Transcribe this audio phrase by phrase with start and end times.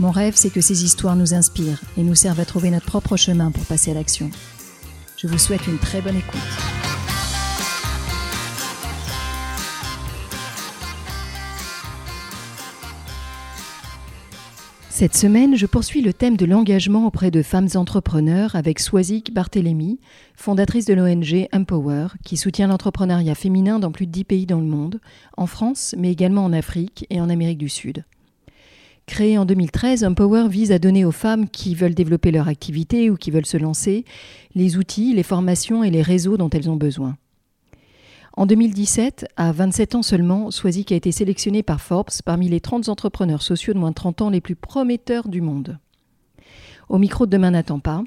[0.00, 3.16] Mon rêve, c'est que ces histoires nous inspirent et nous servent à trouver notre propre
[3.16, 4.28] chemin pour passer à l'action.
[5.16, 6.40] Je vous souhaite une très bonne écoute.
[14.90, 20.00] Cette semaine, je poursuis le thème de l'engagement auprès de femmes entrepreneurs avec Swazik Barthélémy,
[20.34, 24.66] fondatrice de l'ONG Empower, qui soutient l'entrepreneuriat féminin dans plus de 10 pays dans le
[24.66, 25.00] monde,
[25.36, 28.04] en France, mais également en Afrique et en Amérique du Sud.
[29.06, 33.16] Créé en 2013, Empower vise à donner aux femmes qui veulent développer leur activité ou
[33.16, 34.04] qui veulent se lancer
[34.54, 37.16] les outils, les formations et les réseaux dont elles ont besoin.
[38.36, 42.88] En 2017, à 27 ans seulement, Swazik a été sélectionnée par Forbes parmi les 30
[42.88, 45.78] entrepreneurs sociaux de moins de 30 ans les plus prometteurs du monde.
[46.88, 48.02] Au micro de Demain n'attend pas,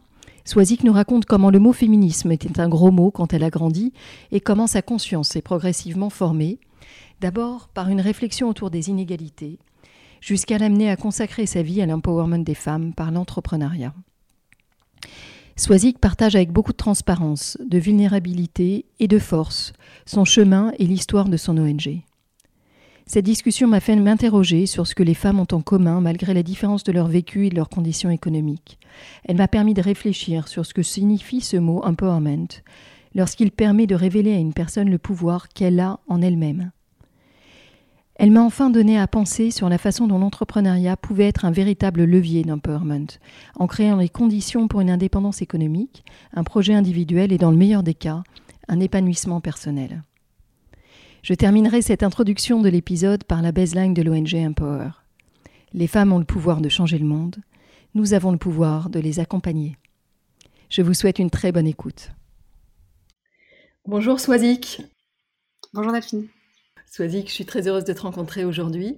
[0.45, 3.94] Swazik nous raconte comment le mot féminisme était un gros mot quand elle a grandi
[4.31, 6.59] et comment sa conscience s'est progressivement formée,
[7.22, 9.59] d'abord par une réflexion autour des inégalités,
[10.22, 13.94] jusqu'à l'amener à consacrer sa vie à l'empowerment des femmes par l'entrepreneuriat.
[15.56, 19.74] Swazik partage avec beaucoup de transparence, de vulnérabilité et de force
[20.06, 22.04] son chemin et l'histoire de son ONG.
[23.08, 26.44] Cette discussion m'a fait m'interroger sur ce que les femmes ont en commun malgré la
[26.44, 28.78] différence de leur vécu et de leurs conditions économiques.
[29.24, 32.62] Elle m'a permis de réfléchir sur ce que signifie ce mot empowerment
[33.16, 36.72] lorsqu'il permet de révéler à une personne le pouvoir qu'elle a en elle-même.
[38.20, 42.03] Elle m'a enfin donné à penser sur la façon dont l'entrepreneuriat pouvait être un véritable
[42.03, 43.19] levier d'empowerment,
[43.56, 46.03] en créant les conditions pour une indépendance économique,
[46.34, 48.24] un projet individuel et, dans le meilleur des cas,
[48.68, 50.03] un épanouissement personnel.
[51.22, 54.90] Je terminerai cette introduction de l'épisode par la baseline de l'ONG Empower.
[55.74, 57.38] Les femmes ont le pouvoir de changer le monde,
[57.94, 59.78] nous avons le pouvoir de les accompagner.
[60.70, 62.12] Je vous souhaite une très bonne écoute.
[63.86, 64.81] Bonjour Swazik.
[65.72, 66.28] Bonjour Delphine.
[66.90, 68.98] Swazik, je suis très heureuse de te rencontrer aujourd'hui.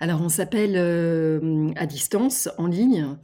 [0.00, 3.16] Alors, on s'appelle euh, à distance, en ligne.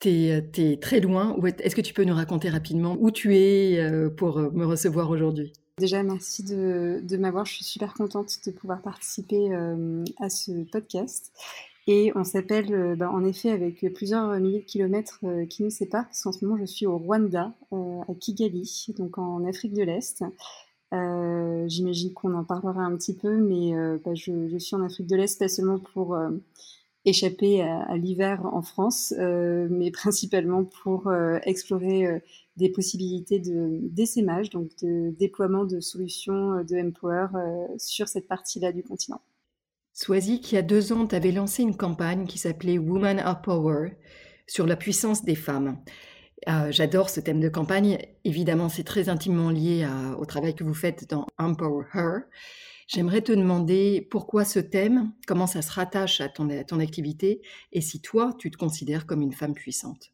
[0.00, 1.36] Tu es, très loin.
[1.60, 5.10] Est-ce que tu peux nous raconter rapidement où tu es euh, pour euh, me recevoir
[5.10, 5.52] aujourd'hui?
[5.78, 7.46] Déjà, merci de, m'avoir.
[7.46, 9.50] Je suis super contente de pouvoir participer
[10.20, 11.32] à ce podcast.
[11.86, 15.20] Et on s'appelle, bah, en effet, avec plusieurs milliers de kilomètres
[15.50, 19.44] qui nous séparent, parce qu'en ce moment, je suis au Rwanda, à Kigali, donc en
[19.44, 20.22] Afrique de l'Est.
[20.92, 25.06] Euh, j'imagine qu'on en parlera un petit peu, mais euh, bah, je, suis en Afrique
[25.06, 26.30] de l'Est pas seulement pour euh,
[27.04, 31.12] échapper à, l'hiver en France, mais principalement pour
[31.42, 32.22] explorer
[32.56, 37.26] des possibilités de d'essaimage, donc de déploiement de solutions de Empower
[37.78, 39.20] sur cette partie-là du continent.
[39.92, 43.90] Swazik, qui a deux ans, tu avais lancé une campagne qui s'appelait Women Are Power
[44.46, 45.78] sur la puissance des femmes.
[46.48, 47.98] Euh, j'adore ce thème de campagne.
[48.24, 49.86] Évidemment, c'est très intimement lié
[50.18, 52.20] au travail que vous faites dans Empower Her.
[52.86, 56.50] J'aimerais te demander pourquoi ce thème, comment ça se rattache à ton,
[56.80, 57.40] activité
[57.72, 60.10] et si toi, tu te considères comme une femme puissante?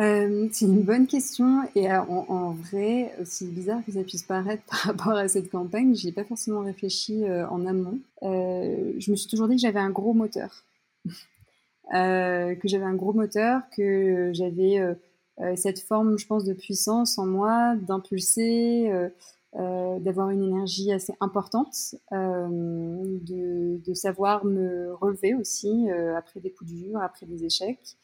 [0.00, 4.62] Euh, c'est une bonne question et euh, en, vrai, aussi bizarre que ça puisse paraître
[4.64, 7.98] par rapport à cette campagne, je n'ai pas forcément réfléchi en amont.
[8.22, 10.64] je me suis toujours dit que j'avais un gros moteur,
[11.92, 14.94] que j'avais un gros moteur, que j'avais euh,
[15.56, 19.08] cette forme, je pense, de puissance en moi, d'impulser, euh,
[19.56, 27.00] euh, d'avoir une énergie assez importante, de, savoir me relever aussi après des coups durs,
[27.00, 27.96] après des échecs.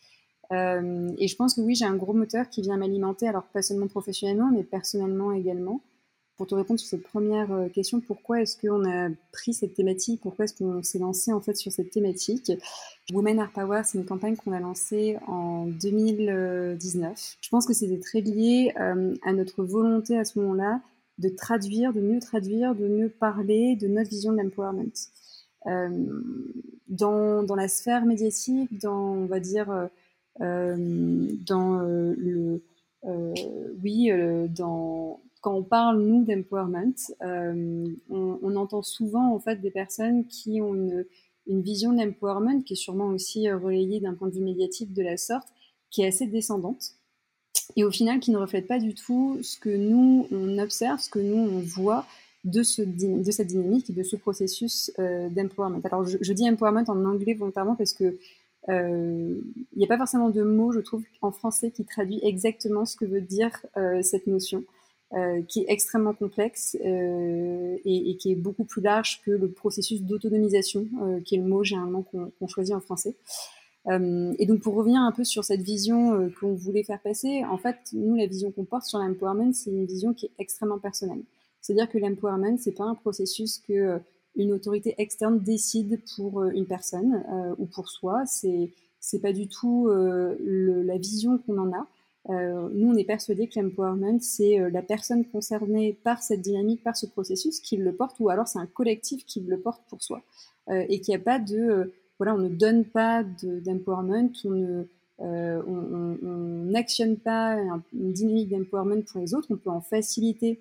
[0.50, 3.86] et je pense que oui, j'ai un gros moteur qui vient m'alimenter, alors pas seulement
[3.86, 5.80] professionnellement, mais personnellement également
[6.36, 10.20] pour te répondre sur cette première euh, question, pourquoi est-ce qu'on a pris cette thématique?
[10.20, 12.52] Pourquoi est-ce qu'on s'est lancé en fait sur cette thématique?
[13.12, 17.36] Women Are Power, c'est une campagne qu'on a lancée en 2019.
[17.40, 20.80] Je pense que c'était très lié euh, à notre volonté à ce moment-là
[21.18, 24.90] de traduire, de mieux traduire, de mieux parler de notre vision de l'empowerment.
[25.66, 26.06] Euh,
[26.88, 29.88] dans, dans, la sphère médiatique, dans, on va dire,
[30.40, 32.62] dans le,
[33.82, 34.10] oui,
[34.48, 40.62] dans quand on parle, nous, d'empowerment, euh, on, entend souvent, en fait, des personnes qui
[40.62, 41.04] ont une,
[41.46, 45.18] vision d'empowerment qui est sûrement aussi euh, relayée d'un point de vue médiatique de la
[45.18, 45.48] sorte,
[45.90, 46.92] qui est assez descendante
[47.76, 51.10] et au final qui ne reflète pas du tout ce que nous, on observe, ce
[51.10, 52.06] que nous, on voit
[52.44, 55.82] de, ce, de cette dynamique et de ce processus euh, d'empowerment.
[55.84, 58.16] Alors, je, dis empowerment en anglais volontairement parce que
[58.66, 59.42] il
[59.76, 63.04] n'y a pas forcément de mots, je trouve, en français qui traduit exactement ce que
[63.04, 63.50] veut dire
[64.00, 64.64] cette notion.
[65.46, 70.86] Qui est extrêmement complexe et, et, qui est beaucoup plus large que le processus d'autonomisation,
[71.24, 73.14] qui est le mot généralement qu'on choisit en français.
[73.88, 77.44] Euh, et donc pour revenir un peu sur cette vision euh, qu'on voulait faire passer,
[77.44, 80.78] en fait, nous, la vision qu'on porte sur l'empowerment, c'est une vision qui est extrêmement
[80.78, 81.22] personnelle.
[81.60, 83.98] C'est-à-dire que l'empowerment, c'est pas un processus que euh,
[84.36, 87.22] une autorité externe décide pour une personne
[87.56, 88.26] ou pour soi.
[88.26, 91.86] C'est c'est pas du tout le, la vision qu'on en a.
[92.30, 96.96] Euh, nous, on est persuadé que l'empowerment, c'est la personne concernée par cette dynamique, par
[96.96, 100.22] ce processus, qui le porte, ou alors c'est un collectif qui le porte pour soi,
[100.70, 104.84] euh, et qu'il n'y a pas de voilà, on ne donne pas d'empowerment, on ne
[105.20, 106.16] euh, on
[106.70, 107.56] n'actionne pas
[107.92, 110.60] une dynamique d'empowerment pour les autres, on peut en faciliter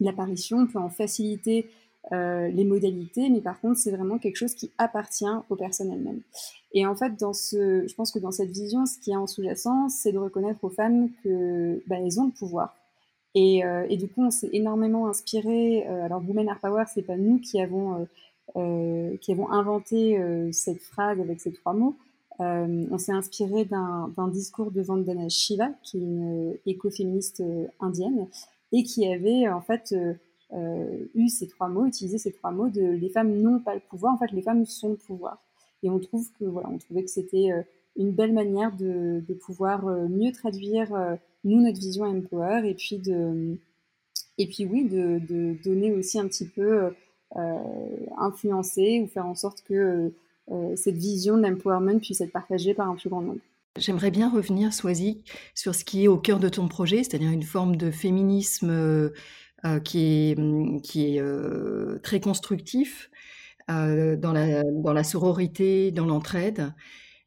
[0.00, 1.68] l'apparition, on peut en faciliter
[2.10, 6.22] euh, les modalités, mais par contre, c'est vraiment quelque chose qui appartient aux personnes elles-mêmes.
[6.72, 9.26] Et en fait, dans ce, je pense que dans cette vision, ce qui est en
[9.26, 12.74] sous-jacent, c'est de reconnaître aux femmes que bah, elles ont le pouvoir.
[13.34, 15.86] Et, euh, et du coup, on s'est énormément inspiré.
[15.88, 18.04] Euh, alors, Women Are Power, c'est pas nous qui avons euh,
[18.56, 21.96] euh, qui avons inventé euh, cette phrase avec ces trois mots.
[22.38, 27.40] On s'est inspiré d'un discours de Vandana Shiva, qui est une écoféministe
[27.78, 28.26] indienne,
[28.72, 29.94] et qui avait en fait
[31.14, 34.18] eu ces trois mots, utilisé ces trois mots les femmes n'ont pas le pouvoir, en
[34.18, 35.42] fait les femmes sont le pouvoir.
[35.82, 37.48] Et on trouve que voilà, on trouvait que c'était
[37.96, 40.90] une belle manière de, pouvoir mieux traduire
[41.44, 43.56] nous notre vision Empower et puis de
[44.38, 46.92] et puis oui de, donner aussi un petit peu
[47.36, 50.12] euh, influencer ou faire en sorte que
[50.50, 53.40] euh, cette vision d'empowerment puisse être partagée par un plus grand nombre.
[53.78, 57.42] J'aimerais bien revenir, Swazik, sur ce qui est au cœur de ton projet, c'est-à-dire une
[57.42, 59.10] forme de féminisme euh,
[59.84, 61.22] qui est, qui est
[62.02, 63.10] très constructif
[63.68, 66.72] dans, la, dans la sororité, dans l'entraide.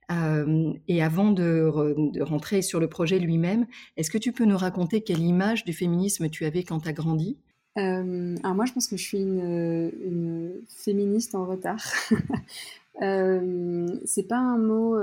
[0.09, 1.71] et avant de,
[2.13, 3.65] de, rentrer sur le projet lui-même,
[3.97, 6.93] est-ce que tu peux nous raconter quelle image du féminisme tu avais quand tu as
[6.93, 7.37] grandi?
[7.77, 11.83] Euh, alors moi, je pense que je suis une, une féministe en retard.
[13.01, 14.95] euh, c'est pas un mot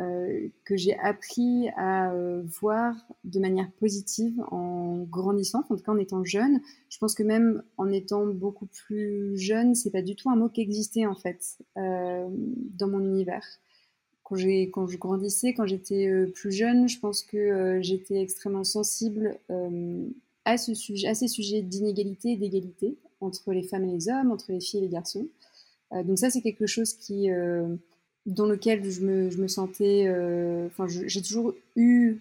[0.00, 5.92] euh, que j'ai appris à euh, voir de manière positive en grandissant, en tout cas
[5.92, 6.60] en étant jeune.
[6.88, 10.48] Je pense que même en étant beaucoup plus jeune, c'est pas du tout un mot
[10.48, 13.46] qui existait en fait euh, dans mon univers.
[14.24, 19.38] Quand, je grandissais, quand j'étais plus jeune, je pense que j'étais extrêmement sensible
[20.44, 24.80] à, ces sujets d'inégalité et d'égalité entre les femmes et les hommes, entre les filles
[24.80, 25.28] et les garçons.
[25.92, 27.28] Donc ça, c'est quelque chose qui,
[28.26, 30.04] dans lequel je me, sentais...
[30.06, 32.18] Euh, enfin, j'ai toujours eu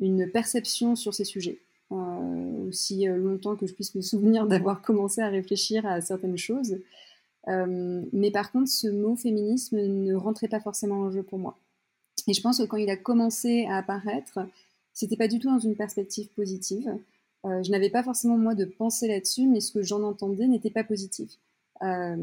[0.00, 1.58] une perception sur ces sujets.
[2.68, 6.78] aussi longtemps que je puisse me souvenir d'avoir commencé à réfléchir à certaines choses.
[7.46, 11.58] mais par contre, ce mot féminisme ne rentrait pas forcément en jeu pour moi.
[12.26, 14.40] Et je pense que quand il a commencé à apparaître,
[14.92, 16.94] c'était pas du tout dans une perspective positive.
[17.46, 20.70] Euh, je n'avais pas forcément moi de penser là-dessus, mais ce que j'en entendais n'était
[20.70, 21.30] pas positif.
[21.82, 22.16] Euh,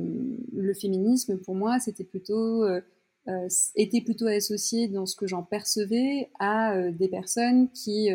[0.53, 2.81] le féminisme, pour moi, c'était plutôt euh,
[3.27, 8.09] euh était plutôt associé dans ce que j'en percevais à des personnes qui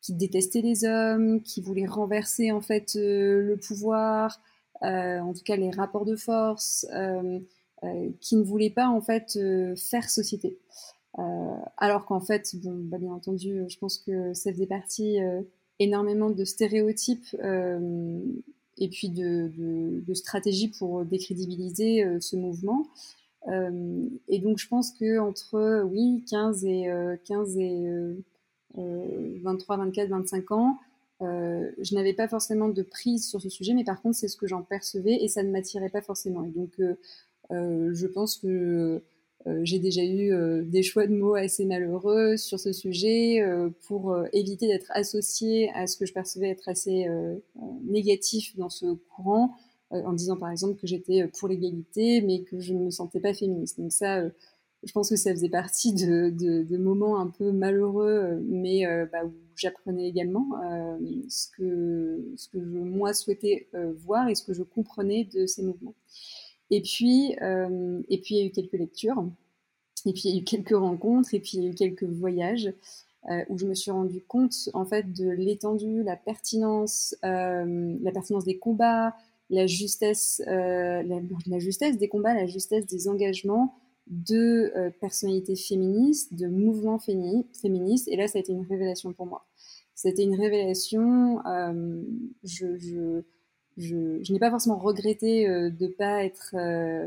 [0.00, 4.40] qui détestaient les hommes, qui voulaient renverser en fait le pouvoir,
[4.82, 6.86] en tout cas les rapports de force,
[8.20, 9.38] qui ne voulaient pas en fait
[9.76, 10.58] faire société.
[11.76, 15.18] Alors qu'en fait, bah, bien entendu, je pense que ça faisait partie
[15.78, 17.36] énormément de stéréotypes
[18.78, 22.86] et puis de, de, de, stratégies pour décrédibiliser ce mouvement.
[23.48, 26.90] et donc, je pense que entre oui, 15 et
[27.24, 27.86] 15 et
[28.76, 30.78] 23, 24, 25 ans,
[31.20, 34.36] euh, je n'avais pas forcément de prise sur ce sujet, mais par contre, c'est ce
[34.36, 36.44] que j'en percevais et ça ne m'attirait pas forcément.
[36.44, 36.80] Et donc,
[37.50, 39.04] euh, je pense que euh,
[39.62, 44.16] j'ai déjà eu euh, des choix de mots assez malheureux sur ce sujet euh, pour
[44.32, 47.06] éviter d'être associée à ce que je percevais être assez
[47.84, 49.54] négatif dans ce courant,
[49.90, 53.34] en disant par exemple que j'étais pour l'égalité, mais que je ne me sentais pas
[53.34, 53.78] féministe.
[53.78, 54.22] Donc ça,
[54.82, 60.08] je pense que ça faisait partie de moments un peu malheureux, mais bah, où j'apprenais
[60.08, 60.46] également
[61.28, 63.68] ce que ce que je, moi souhaitais
[64.04, 65.94] voir et ce que je comprenais de ces mouvements.
[66.70, 69.24] Et puis, euh, et puis il y a eu quelques lectures,
[70.06, 72.04] et puis il y a eu quelques rencontres, et puis il y a eu quelques
[72.04, 72.72] voyages
[73.30, 78.12] euh, où je me suis rendu compte en fait de l'étendue, la pertinence, euh, la
[78.12, 79.14] pertinence des combats,
[79.50, 83.74] la justesse, euh, la, la, justesse des combats, la justesse des engagements
[84.06, 88.08] de euh, personnalités féministes, de mouvements féministes.
[88.08, 89.46] Et là, ça a été une révélation pour moi.
[89.94, 91.44] C'était une révélation.
[91.46, 92.02] Euh,
[92.44, 93.22] je, je
[93.78, 97.06] je, n'ai pas forcément regretté euh, de pas être euh,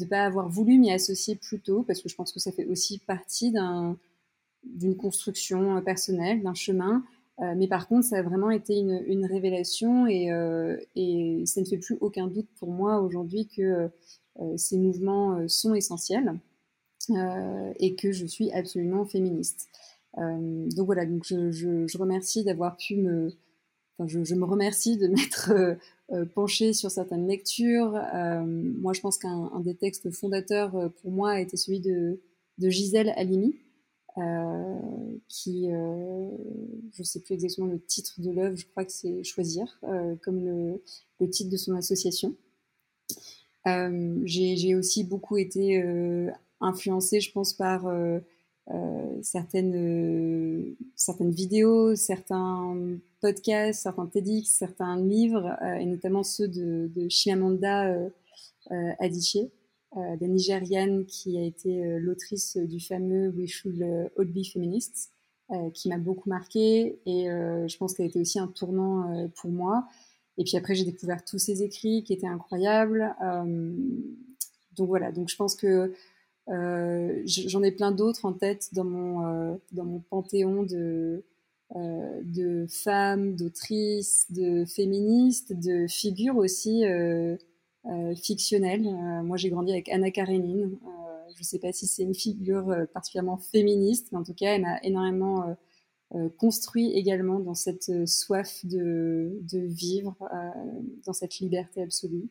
[0.00, 2.66] ne pas avoir voulu m'y associer plus tôt, parce que je pense que ça fait
[2.66, 3.54] aussi partie
[4.64, 7.04] d'une construction personnelle, d'un chemin.
[7.38, 10.26] mais par contre, ça a vraiment été une, révélation et,
[11.46, 13.88] ça ne fait plus aucun doute pour moi aujourd'hui que
[14.56, 16.38] ces mouvements sont essentiels
[17.78, 19.68] et que je suis absolument féministe.
[20.18, 23.30] donc voilà, donc je remercie d'avoir pu me,
[24.04, 25.74] je, me remercie de m'être euh,
[26.12, 27.94] euh, penchée sur certaines lectures.
[28.14, 32.20] Euh, moi, je pense qu'un des textes fondateurs pour moi a été celui de,
[32.58, 33.54] Gisèle Halimi,
[35.28, 39.78] qui, je ne sais plus exactement le titre de l'œuvre, je crois que c'est Choisir,
[40.22, 40.42] comme
[41.20, 42.34] le, titre de son association.
[43.66, 45.82] J'ai aussi beaucoup été
[46.60, 48.20] influencée, je pense, par euh,
[49.22, 52.76] certaines, euh, certaines vidéos, certains
[53.20, 57.94] podcasts, certains TEDx, certains livres, euh, et notamment ceux de, de Chimamanda
[58.98, 59.50] Adichie,
[59.94, 63.80] la Nigériane qui a été l'autrice du fameux We Should
[64.18, 65.12] All Be Feminists,
[65.72, 69.86] qui m'a beaucoup marqué et je pense qu'elle a été aussi un tournant pour moi.
[70.36, 73.14] Et puis après, j'ai découvert tous ses écrits qui étaient incroyables.
[74.76, 75.94] donc voilà, donc je pense que euh,
[76.48, 81.24] j'en ai plein d'autres en tête dans mon, euh, dans mon panthéon de,
[81.74, 86.84] euh, de femmes, d'autrices, de féministes, de figures aussi
[88.16, 88.82] fictionnelles.
[89.24, 90.76] moi, j'ai grandi avec Anna Karenine.
[91.34, 94.62] je ne sais pas si c'est une figure particulièrement féministe, mais en tout cas, elle
[94.62, 95.56] m'a énormément
[96.38, 100.16] construit également dans cette soif de, de vivre,
[101.04, 102.28] dans cette liberté absolue.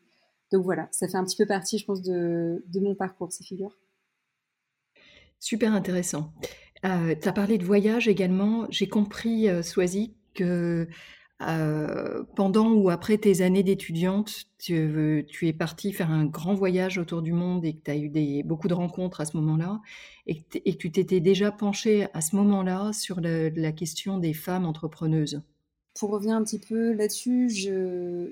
[0.51, 3.43] Donc voilà, ça fait un petit peu partie, je pense, de, de mon parcours, ces
[3.43, 3.75] figures.
[5.39, 6.33] Super intéressant.
[6.85, 8.67] Euh, tu as parlé de voyage également.
[8.69, 9.61] J'ai compris, euh,
[10.33, 10.87] que
[11.41, 17.21] euh, pendant ou après tes années d'étudiante, tu, es partie faire un grand voyage autour
[17.21, 19.81] du monde et que tu as eu des, beaucoup de rencontres à ce moment-là
[20.27, 25.41] et, que tu t'étais déjà penchée à ce moment-là sur la question des femmes entrepreneuses.
[25.99, 28.29] Pour revenir un petit peu là-dessus, je,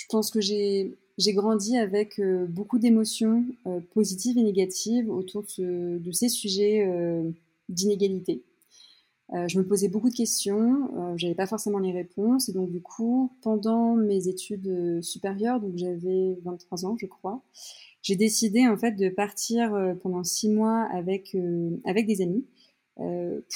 [0.00, 0.96] je pense que j'ai
[1.34, 7.30] grandi avec euh, beaucoup d'émotions euh, positives et négatives autour de, ces sujets euh,
[7.68, 8.42] d'inégalité.
[9.46, 12.82] je me posais beaucoup de questions, je n'avais pas forcément les réponses, et donc du
[12.82, 17.40] coup, pendant mes études supérieures, donc j'avais 23 ans, je crois,
[18.02, 19.70] j'ai décidé en fait de partir
[20.02, 21.36] pendant six mois avec
[21.84, 22.44] avec des amis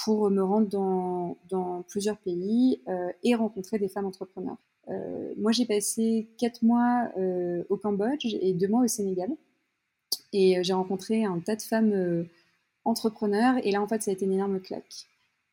[0.05, 2.81] pour me rendre dans, dans plusieurs pays
[3.25, 4.59] et rencontrer des femmes entrepreneurs.
[4.89, 9.31] Euh, moi, j'ai passé quatre mois euh, au Cambodge et deux mois au Sénégal.
[10.33, 12.27] Et euh, j'ai rencontré un tas de femmes
[12.85, 13.55] entrepreneurs.
[13.65, 15.07] Et là, en fait, ça a été une énorme claque.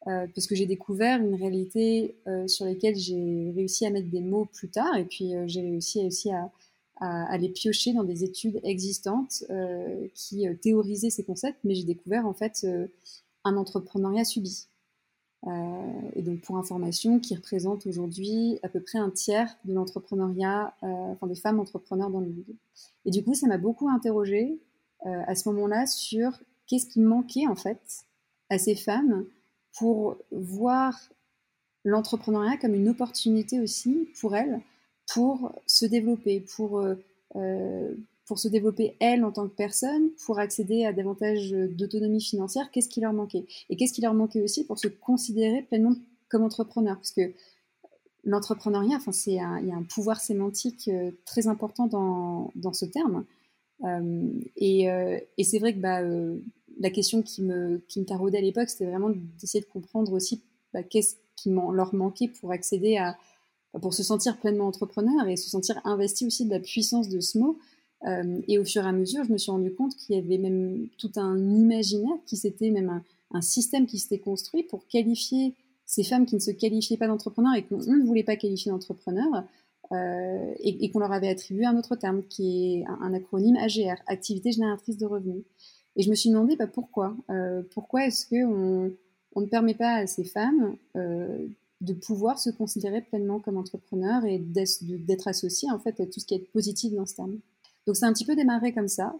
[0.06, 2.16] parce que j'ai découvert une réalité
[2.48, 4.96] sur laquelle j'ai réussi à mettre des mots plus tard.
[4.98, 6.52] Et puis, j'ai réussi aussi à,
[6.98, 9.44] à, les piocher dans des études existantes
[10.16, 11.60] qui théorisaient ces concepts.
[11.64, 12.66] Mais j'ai découvert, en fait,
[13.44, 14.68] un entrepreneuriat subi.
[15.48, 20.74] Euh, et donc pour information, qui représente aujourd'hui à peu près un tiers de l'entrepreneuriat,
[20.84, 22.56] euh, enfin des femmes entrepreneurs dans le monde.
[23.06, 24.60] Et du coup, ça m'a beaucoup interrogée
[25.06, 26.32] euh, à ce moment-là sur
[26.68, 28.06] qu'est-ce qui manquait en fait
[28.50, 29.26] à ces femmes
[29.78, 30.98] pour voir
[31.84, 34.62] l'entrepreneuriat comme une opportunité aussi pour elles
[35.14, 36.86] pour se développer, pour
[38.32, 42.88] pour se développer elles en tant que personnes, pour accéder à davantage d'autonomie financière, qu'est-ce
[42.88, 43.46] qui leur manquait?
[43.70, 45.96] Et qu'est-ce qui leur manquait aussi pour se considérer pleinement
[46.30, 46.96] comme entrepreneur?
[46.96, 47.34] Parce que
[48.24, 53.26] l'entrepreneuriat, enfin, il y a un pouvoir sémantique euh, très important dans, dans ce terme.
[53.84, 56.00] Euh, et, euh, et c'est vrai que bah,
[56.80, 59.10] la question qui me, qui me taraudait à l'époque, c'était vraiment
[59.42, 60.42] d'essayer de comprendre aussi
[60.74, 63.18] bah, qu'est-ce qui leur manquait pour accéder à,
[63.82, 67.38] pour se sentir pleinement entrepreneur et se sentir investi aussi de la puissance de ce
[67.38, 67.58] mot.
[68.08, 70.38] Euh, et au fur et à mesure, je me suis rendu compte qu'il y avait
[70.38, 73.02] même tout un imaginaire, qui s'était même
[73.34, 75.56] un, système qui s'était construit pour qualifier
[75.86, 79.46] ces femmes qui ne se qualifiaient pas d'entrepreneurs et qu'on ne voulait pas qualifier d'entrepreneurs,
[79.92, 84.52] euh, et, qu'on leur avait attribué un autre terme qui est un, acronyme AGR, activité
[84.52, 85.44] génératrice de revenus.
[85.96, 87.16] Et je me suis demandé bah, pourquoi.
[87.30, 88.92] Euh, pourquoi est-ce qu'on
[89.36, 94.40] on ne permet pas à ces femmes de pouvoir se considérer pleinement comme entrepreneurs et
[94.40, 97.40] d'être associées en fait à tout ce qui est positif dans ce terme?
[97.88, 99.16] Donc c'est un petit peu démarré comme ça.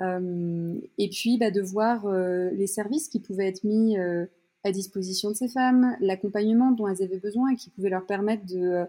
[0.00, 4.24] Euh, et puis bah, de voir euh, les services qui pouvaient être mis euh,
[4.64, 8.46] à disposition de ces femmes, l'accompagnement dont elles avaient besoin et qui pouvait leur permettre
[8.46, 8.86] de,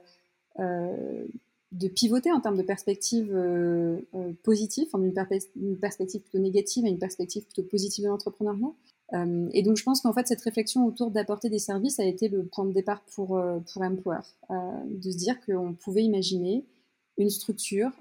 [1.90, 3.36] pivoter en termes de perspective
[4.44, 5.00] positive, enfin,
[5.56, 8.72] d'une perspective plutôt négative à une perspective plutôt positive de l'entrepreneuriat.
[9.52, 12.44] et donc je pense qu'en fait cette réflexion autour d'apporter des services a été le
[12.44, 13.42] point de départ pour,
[13.74, 14.20] pour Empower,
[14.52, 16.64] de se dire qu'on pouvait imaginer
[17.18, 17.92] une structure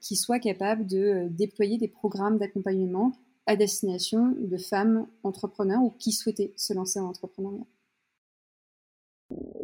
[0.00, 3.12] qui soit capable de déployer des programmes d'accompagnement
[3.46, 7.66] à destination de femmes entrepreneurs ou qui souhaitaient se lancer en entrepreneuriat.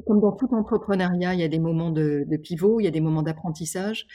[0.06, 3.00] Comme dans tout entrepreneuriat, il y a des moments de, pivot, il y a des
[3.00, 4.06] moments d'apprentissage.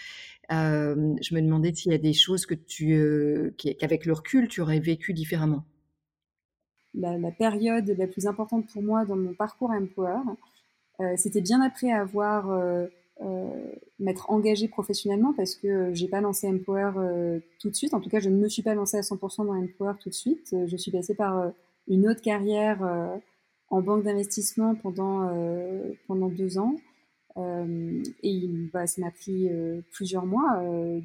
[0.52, 4.48] Euh, je me demandais s'il y a des choses que tu, euh, qu'avec le recul,
[4.48, 5.64] tu aurais vécu différemment.
[6.94, 10.22] La, période la plus importante pour moi dans mon parcours Empower,
[11.02, 12.88] euh, c'était bien après avoir euh,
[14.00, 17.94] m'être engagée professionnellement parce que j'ai pas lancé Empower euh, tout de suite.
[17.94, 20.14] En tout cas, je ne me suis pas lancée à 100% dans Empower tout de
[20.14, 20.52] suite.
[20.54, 21.52] Euh, je suis passée par
[21.88, 22.82] une autre carrière
[23.70, 25.30] en banque d'investissement pendant
[26.08, 26.76] pendant deux ans.
[27.38, 29.50] et bah, ça m'a pris
[29.92, 30.64] plusieurs mois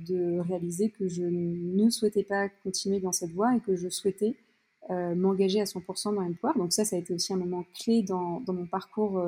[0.09, 4.37] de réaliser que je ne souhaitais pas continuer dans cette voie et que je souhaitais
[4.89, 6.55] m'engager à 100% dans Empower.
[6.57, 9.23] Donc ça, ça a été aussi un moment clé dans, dans mon parcours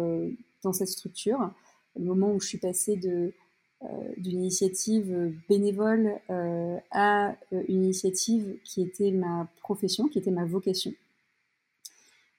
[0.63, 1.51] dans cette structure
[1.97, 8.57] le moment où je suis passée euh, d'une initiative bénévole euh, à euh, une initiative
[8.65, 10.93] qui était ma profession, qui était ma vocation.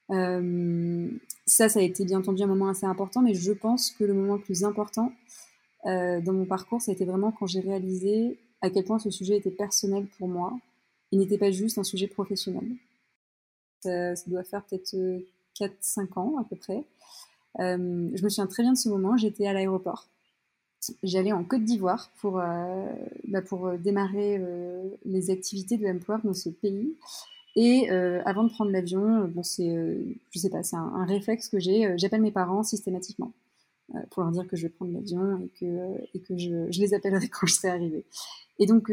[0.09, 4.13] ça, ça a été bien entendu un moment assez important, mais je pense que le
[4.13, 5.11] moment le plus important
[5.85, 9.37] dans mon parcours, ça a été vraiment quand j'ai réalisé à quel point ce sujet
[9.37, 10.57] était personnel pour moi.
[11.11, 12.69] Il n'était pas juste un sujet professionnel.
[13.81, 14.95] Ça doit faire peut-être
[15.59, 16.85] 4-5 ans à peu près.
[17.59, 20.07] Euh, je me souviens très bien de ce moment, j'étais à l'aéroport.
[21.01, 22.85] J'allais en Côte d'Ivoire pour, euh,
[23.29, 24.41] bah pour euh, démarrer
[25.05, 26.93] les activités de Empower dans ce pays.
[27.55, 27.89] Et
[28.25, 29.99] avant de prendre l'avion, bon, c'est,
[30.31, 31.95] je sais pas, c'est un, réflexe que j'ai.
[31.99, 33.31] J'appelle mes parents systématiquement
[34.09, 35.65] pour leur dire que je vais prendre l'avion et que,
[36.15, 38.05] et que je, les appellerai quand je serai arrivée.
[38.57, 38.91] Et donc,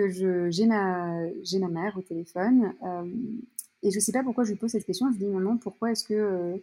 [0.51, 1.23] j'ai, ma,
[1.59, 2.75] ma mère au téléphone
[3.83, 5.07] et je sais pas pourquoi je lui pose cette question.
[5.07, 6.61] Je lui dis, maman, pourquoi est-ce que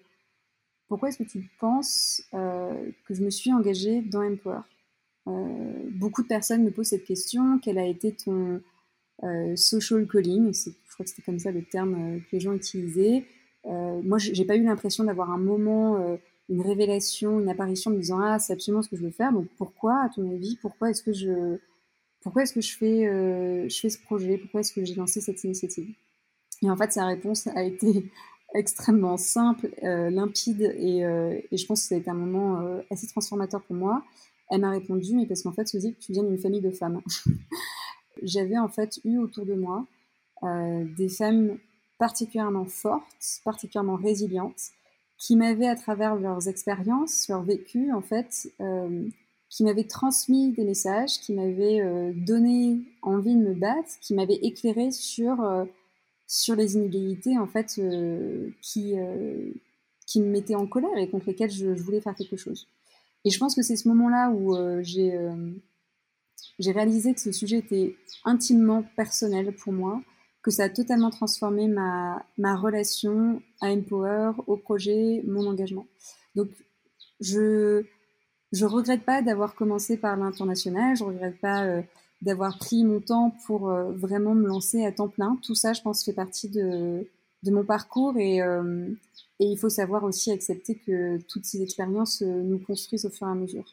[0.87, 4.59] pourquoi est-ce que tu penses euh, que je me suis engagée dans Empower?
[5.27, 7.59] Euh, Beaucoup de personnes me posent cette question.
[7.59, 8.61] Quel a été ton
[9.23, 10.53] euh, social calling?
[10.53, 13.25] Je crois que c'était comme ça le terme que les gens utilisaient.
[13.65, 16.17] moi, j'ai pas eu l'impression d'avoir un moment,
[16.49, 19.33] une révélation, une apparition me disant ah c'est absolument ce que je veux faire.
[19.33, 21.57] Donc pourquoi, à ton avis, pourquoi est-ce que je
[22.21, 24.37] pourquoi est-ce que je fais, je fais ce projet?
[24.37, 25.93] Pourquoi est-ce que j'ai lancé cette initiative?
[26.63, 28.09] Et en fait, sa réponse a été
[28.53, 33.07] extrêmement simple, euh, limpide, et, euh, et, je pense que été un moment euh, assez
[33.07, 34.03] transformateur pour moi.
[34.49, 37.01] Elle m'a répondu, mais parce qu'en fait, Suzy, tu viens d'une famille de femmes.
[38.23, 39.85] J'avais en fait eu autour de moi
[40.41, 41.57] des femmes
[41.97, 44.69] particulièrement fortes, particulièrement résilientes,
[45.17, 48.47] qui m'avaient, à travers leurs expériences, leur vécu, en fait,
[49.49, 54.91] qui m'avaient transmis des messages, qui m'avaient donné envie de me battre, qui m'avaient éclairé
[54.91, 55.37] sur
[56.27, 59.49] sur les inégalités en fait euh, qui euh,
[60.05, 62.67] qui me mettaient en colère et contre lesquelles je, voulais faire quelque chose.
[63.25, 67.95] Et je pense que c'est ce moment-là où euh, j'ai réalisé que ce sujet était
[68.23, 70.01] intimement personnel pour moi,
[70.43, 75.87] que ça a totalement transformé ma, ma relation à Empower, au projet, mon engagement.
[76.35, 76.49] Donc,
[77.19, 77.83] je
[78.53, 81.83] je regrette pas d'avoir commencé par l'international, je regrette pas
[82.21, 85.37] d'avoir pris mon temps pour euh, vraiment me lancer à temps plein.
[85.43, 87.07] Tout ça, je pense, fait partie de,
[87.45, 88.89] mon parcours et, euh,
[89.39, 93.27] et il faut savoir aussi accepter que toutes ces expériences euh, nous construisent au fur
[93.27, 93.65] et à mesure.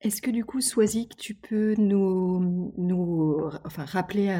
[0.00, 4.32] Est-ce que du coup, Swazik, tu peux nous, rappeler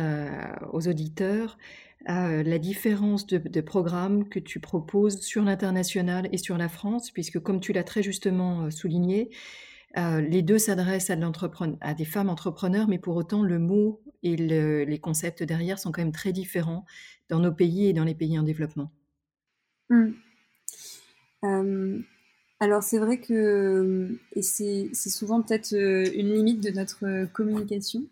[0.73, 1.59] aux auditeurs
[2.07, 7.59] la différence de programmes que tu proposes sur l'international et sur la France, puisque comme
[7.59, 9.31] tu l'as très justement souligné,
[9.97, 14.99] euh, les deux s'adressent à, des femmes entrepreneurs, mais pour autant, le mot et les
[14.99, 16.85] concepts derrière sont quand même très différents
[17.29, 18.91] dans nos pays et dans les pays en développement.
[19.89, 20.09] Mmh.
[21.45, 22.01] Euh,
[22.61, 28.05] alors c'est vrai que, c'est souvent peut-être euh, une limite de notre communication,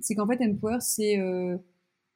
[0.00, 1.20] c'est qu'en fait Empower, c'est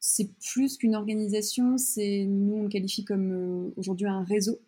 [0.01, 4.59] c'est plus qu'une organisation, c'est nous on qualifie comme aujourd'hui un réseau.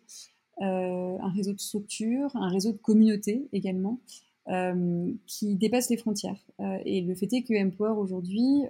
[0.61, 3.99] Euh, un réseau de structures, un réseau de communautés également,
[4.47, 6.39] euh, qui dépasse les frontières.
[6.61, 8.63] Euh, et le fait est que Empower aujourd'hui,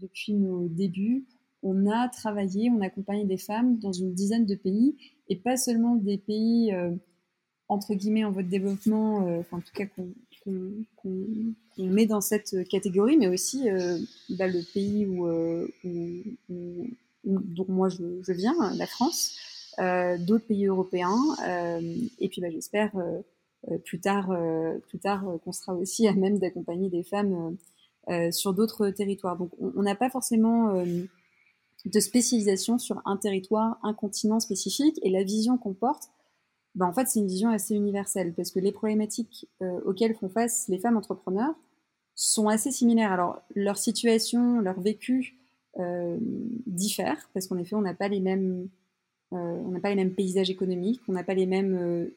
[0.00, 1.24] depuis nos débuts,
[1.62, 4.96] on a travaillé, on accompagne des femmes dans une dizaine de pays,
[5.28, 6.72] et pas seulement des pays
[7.68, 9.18] entre guillemets en voie de développement,
[9.52, 13.68] en tout cas qu'on met dans cette catégorie, mais aussi
[14.30, 15.26] bah, le pays où,
[17.24, 19.36] dont moi je, viens, la France,
[20.18, 21.16] d'autres pays européens.
[21.46, 21.80] Euh,
[22.18, 24.34] et puis, bah, j'espère euh, plus tard,
[24.88, 27.56] plus tard qu'on sera aussi à même d'accompagner des femmes
[28.30, 29.36] sur d'autres territoires.
[29.36, 30.82] Donc, on n'a pas forcément
[31.84, 34.98] de spécialisation sur un territoire, un continent spécifique.
[35.02, 36.10] Et la vision qu'on porte,
[36.74, 39.46] ben, en fait, c'est une vision assez universelle parce que les problématiques
[39.84, 41.54] auxquelles font face les femmes entrepreneurs
[42.14, 43.12] sont assez similaires.
[43.12, 45.38] Alors, leur situation, leur vécu
[46.66, 48.70] diffèrent parce qu'en effet, on n'a pas les mêmes
[49.32, 52.10] on n'a pas les mêmes paysages économiques, on n'a pas les mêmes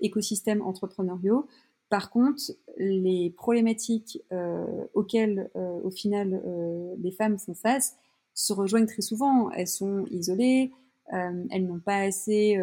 [0.00, 1.46] écosystèmes entrepreneuriaux.
[1.90, 2.40] Par contre,
[2.78, 7.96] les problématiques euh, auxquelles, euh, au final, euh, les femmes font face
[8.32, 9.50] se rejoignent très souvent.
[9.50, 10.70] Elles sont isolées,
[11.12, 12.56] elles n'ont pas assez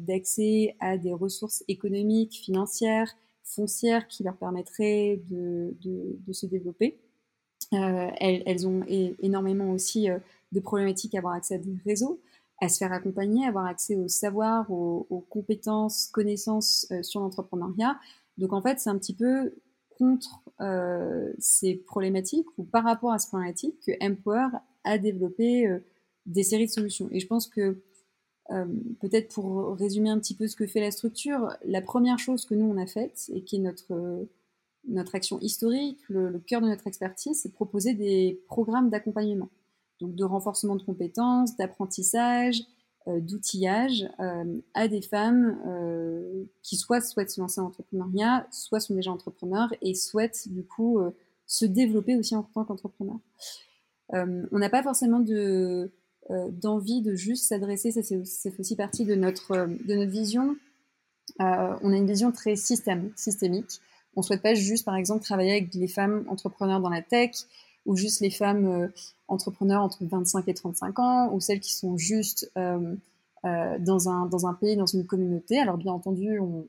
[0.00, 5.76] d'accès à des ressources économiques, financières, foncières qui leur permettraient de,
[6.32, 6.98] se développer.
[7.70, 10.08] Elles, ont énormément aussi
[10.52, 12.18] de problématiques à avoir accès à des réseaux,
[12.60, 17.98] à se faire accompagner, avoir accès au savoir, aux, aux compétences, connaissances sur l'entrepreneuriat.
[18.38, 19.54] Donc en fait, c'est un petit peu
[20.00, 24.48] contre euh, ces problématiques ou par rapport à ces problématiques que Empower
[24.84, 25.78] a développé euh,
[26.24, 27.08] des séries de solutions.
[27.12, 27.82] Et je pense que
[28.50, 28.64] euh,
[29.00, 32.54] peut-être pour résumer un petit peu ce que fait la structure, la première chose que
[32.54, 34.26] nous on a faite et qui est notre
[34.88, 39.50] notre action historique, le, le cœur de notre expertise, c'est proposer des programmes d'accompagnement,
[40.00, 42.62] donc de renforcement de compétences, d'apprentissage,
[43.08, 48.78] euh, d'outillage euh, à des femmes euh, qui soit souhaitent se lancer en entrepreneuriat, soit
[48.78, 51.00] sont déjà entrepreneurs et souhaitent du coup
[51.46, 53.16] se développer aussi en tant qu'entrepreneur.
[54.12, 55.90] on n'a pas forcément de
[56.50, 59.66] d'envie de juste s'adresser, ça c'est aussi partie de notre,
[60.04, 60.56] vision.
[61.38, 63.80] on a une vision très systémique.
[64.14, 67.30] On ne souhaite pas juste, par exemple, travailler avec les femmes entrepreneurs dans la tech
[67.86, 68.88] ou juste les femmes euh,
[69.28, 72.94] entrepreneurs entre 25 et 35 ans, ou celles qui sont juste euh,
[73.44, 75.58] euh, dans, un, dans un pays, dans une communauté.
[75.58, 76.66] Alors bien entendu, on,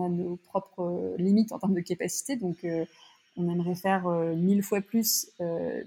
[0.00, 2.64] a nos propres limites en termes de capacité, donc
[3.36, 5.32] on aimerait faire mille fois plus,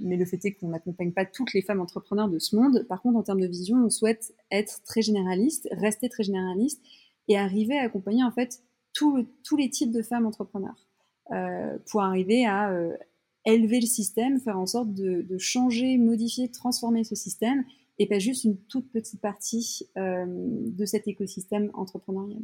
[0.02, 2.86] mais le fait est qu'on n'accompagne pas toutes les femmes entrepreneurs de ce monde.
[2.90, 6.82] Par contre, en termes de vision, on souhaite être très généraliste, rester très généraliste
[7.30, 8.62] et arriver à accompagner en fait
[8.94, 9.26] tous
[9.58, 10.86] les types de femmes entrepreneurs
[11.90, 12.74] pour arriver à
[13.46, 17.64] élever le système, faire en sorte de, changer, modifier, transformer ce système
[18.00, 22.42] et pas juste une toute petite partie euh, de cet écosystème entrepreneurial.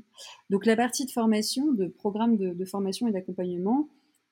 [0.49, 3.89] Donc la partie de formation, de programme de, formation et d'accompagnement,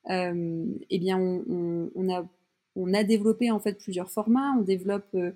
[0.09, 2.27] euh, eh bien on, a
[2.75, 4.55] on a développé en fait plusieurs formats.
[4.59, 5.31] On développe euh,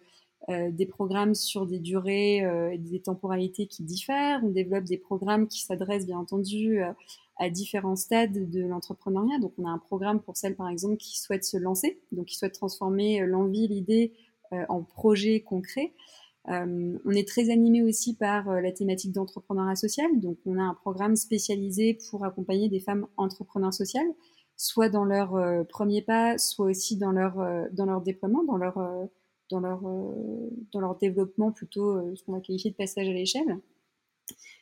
[0.48, 4.42] des programmes sur des durées et des temporalités qui diffèrent.
[4.44, 6.82] On développe des programmes qui s'adressent bien entendu
[7.40, 9.40] à différents stades de l'entrepreneuriat.
[9.40, 12.36] Donc, on a un programme pour celles, par exemple, qui souhaitent se lancer, donc qui
[12.36, 14.14] souhaitent transformer euh, l'envie, l'idée
[14.54, 15.94] euh, en projet concret.
[16.50, 20.08] Euh, on est très animé aussi par la thématique d'entrepreneuriat social.
[20.20, 24.08] Donc, on a un programme spécialisé pour accompagner des femmes entrepreneurs sociales,
[24.58, 27.36] soit dans leur premier pas, soit aussi dans leur,
[27.72, 28.80] dans leur déploiement, dans leur,
[29.50, 29.82] dans leur,
[30.72, 33.60] dans leur développement plutôt ce qu'on va qualifier de passage à l'échelle.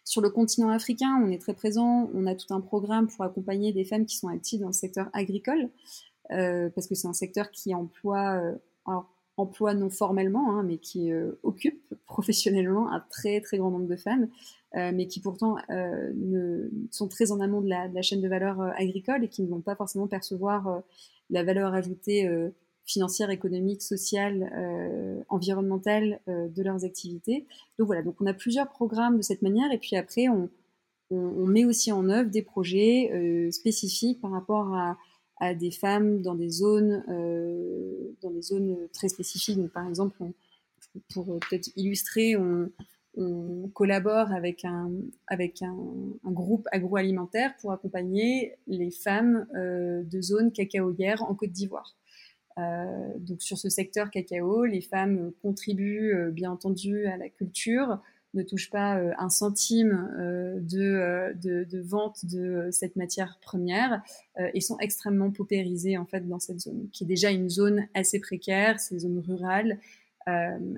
[0.07, 2.09] Sur le continent africain, on est très présent.
[2.13, 5.09] On a tout un programme pour accompagner des femmes qui sont actives dans le secteur
[5.11, 5.69] agricole,
[6.31, 8.55] euh, parce que c'est un secteur qui emploie, euh,
[9.35, 13.97] emploie non formellement, hein, mais qui euh, occupe professionnellement un très très grand nombre de
[13.97, 14.29] femmes,
[14.73, 19.27] mais qui pourtant ne, sont très en amont de la chaîne de valeur agricole et
[19.27, 20.83] qui ne vont pas forcément percevoir
[21.31, 22.29] la valeur ajoutée
[22.87, 27.45] financière, économique, sociale, euh, environnementale euh, de leurs activités.
[27.77, 30.49] Donc voilà, donc on a plusieurs programmes de cette manière et puis après on,
[31.09, 34.97] met aussi en œuvre des projets euh, spécifiques par rapport à,
[35.53, 39.55] des femmes dans des zones, euh, dans des zones très spécifiques.
[39.57, 40.17] Donc par exemple,
[41.13, 42.69] pour peut-être illustrer, on,
[43.73, 44.91] collabore avec un,
[45.27, 45.75] avec un,
[46.25, 51.95] groupe agroalimentaire pour accompagner les femmes euh, de zones cacaoyères en Côte d'Ivoire.
[52.57, 58.01] Euh, donc sur ce secteur cacao, les femmes contribuent euh, bien entendu à la culture,
[58.33, 60.09] ne touchent pas euh, un centime
[60.59, 64.01] de, vente de cette matière première
[64.53, 68.19] et sont extrêmement paupérisées en fait dans cette zone, qui est déjà une zone assez
[68.19, 69.79] précaire, c'est une zone rurale.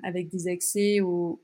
[0.04, 1.40] avec des accès aux,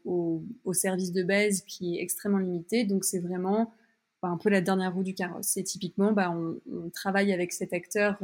[0.74, 2.84] services de base qui est extrêmement limité.
[2.84, 3.74] Donc c'est vraiment
[4.22, 5.58] bah, un peu la dernière roue du carrosse.
[5.58, 8.20] Et typiquement, bah, on, travaille avec cet acteur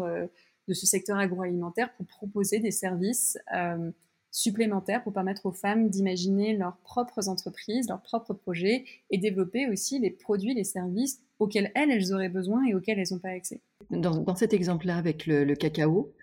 [0.67, 3.91] de ce secteur agroalimentaire pour proposer des services euh,
[4.31, 9.99] supplémentaires pour permettre aux femmes d'imaginer leurs propres entreprises, leurs propres projets et développer aussi
[9.99, 13.61] les produits, les services auxquels elles, auraient besoin et auxquels elles n'ont pas accès.
[13.89, 16.13] Dans, cet exemple-là avec le, cacao,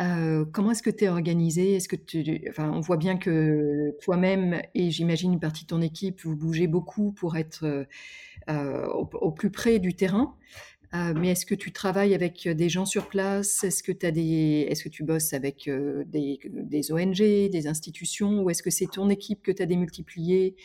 [0.00, 1.76] euh, comment est-ce que tu es organisé?
[1.76, 5.80] Est-ce que tu, enfin, on voit bien que toi-même et j'imagine une partie de ton
[5.80, 7.86] équipe, vous bougez beaucoup pour être
[8.48, 10.34] euh, au, plus près du terrain.
[10.94, 13.62] Euh, mais est-ce que tu travailles avec euh, des gens sur place?
[13.62, 18.42] Est-ce que, est-ce que tu bosses avec euh, des, ONG, des institutions?
[18.42, 20.56] Ou est-ce que c'est ton équipe que tu as démultipliée?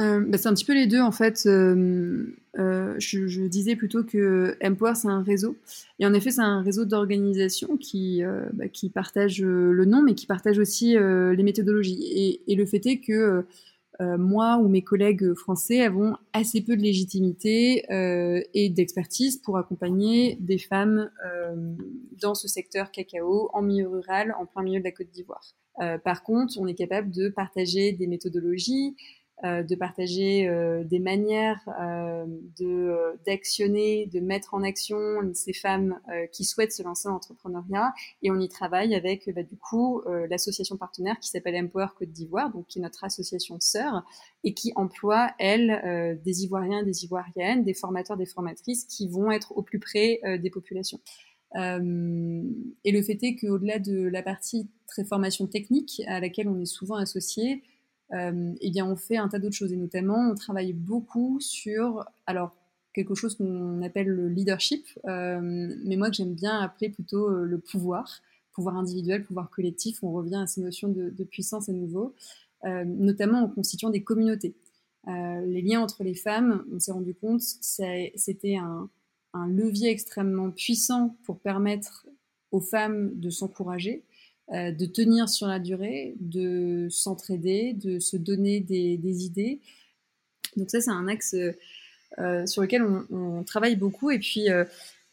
[0.00, 1.42] Euh, bah, c'est un petit peu les deux en fait.
[1.44, 5.56] Je, disais plutôt que Empower c'est un réseau.
[5.98, 8.22] Et en effet c'est un réseau d'organisations qui
[8.54, 12.40] bah, qui partage le nom mais qui partage aussi les méthodologies.
[12.48, 13.44] Et, le fait est que
[14.00, 17.84] moi ou mes collègues français avons assez peu de légitimité
[18.54, 21.10] et d'expertise pour accompagner des femmes
[22.20, 25.54] dans ce secteur cacao en milieu rural en plein milieu de la Côte d'Ivoire.
[26.04, 28.96] par contre, on est capable de partager des méthodologies,
[29.44, 32.26] euh, de partager euh, des manières euh,
[32.58, 34.98] de d'actionner, de mettre en action
[35.32, 35.98] ces femmes
[36.32, 37.92] qui souhaitent se lancer en entrepreneuriat.
[38.22, 42.50] Et on y travaille avec bah, du coup l'association partenaire qui s'appelle Empower Côte d'Ivoire,
[42.50, 44.04] donc qui est notre association sœur
[44.44, 49.56] et qui emploie elle des Ivoiriens, des Ivoiriennes, des formateurs, des formatrices qui vont être
[49.56, 51.00] au plus près des populations.
[51.56, 52.42] Euh,
[52.84, 56.66] et le fait est qu'au-delà de la partie très formation technique à laquelle on est
[56.66, 57.56] souvent associé, euh,
[58.12, 59.72] eh bien, on fait un tas d'autres choses.
[59.72, 62.54] Et notamment, on travaille beaucoup sur, alors,
[62.92, 67.44] quelque chose qu'on appelle le leadership, euh, mais moi que j'aime bien appeler plutôt euh,
[67.44, 68.20] le pouvoir,
[68.52, 70.02] pouvoir individuel, pouvoir collectif.
[70.02, 72.14] On revient à ces notions de, puissance à nouveau,
[72.64, 74.54] notamment en constituant des communautés.
[75.06, 78.88] les liens entre les femmes, on s'est rendu compte, c'était un
[79.48, 82.06] levier extrêmement puissant pour permettre
[82.50, 84.02] aux femmes de s'encourager,
[84.52, 89.60] euh, de tenir sur la durée, de s'entraider, de se donner des, idées.
[90.56, 91.36] Donc ça, c'est un axe
[92.18, 94.10] euh, sur lequel on, travaille beaucoup.
[94.10, 94.64] Et puis, euh,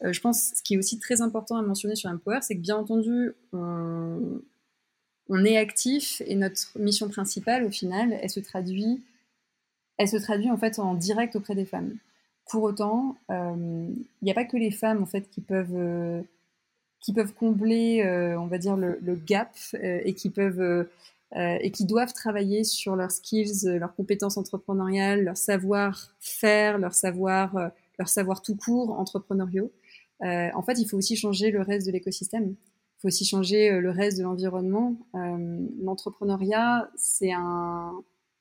[0.02, 2.76] je pense ce qui est aussi très important à mentionner sur Empower, c'est que bien
[2.76, 4.40] entendu, on,
[5.44, 9.04] est actif et notre mission principale, au final, elle se traduit,
[9.98, 11.96] elle se traduit en fait en direct auprès des femmes.
[12.50, 16.24] Pour autant, il n'y a pas que les femmes en fait qui peuvent
[17.00, 20.84] qui peuvent combler, euh, on va dire, le, gap euh, et qui peuvent euh,
[21.32, 28.08] et qui doivent travailler sur leurs skills, leurs compétences entrepreneuriales, leur savoir-faire, leur savoir, leur
[28.08, 29.70] savoir tout court entrepreneuriaux.
[30.22, 32.54] en fait, il faut aussi changer le reste de l'écosystème.
[32.54, 34.96] Il faut aussi changer le reste de l'environnement.
[35.12, 37.92] L'entrepreneuriat, c'est un,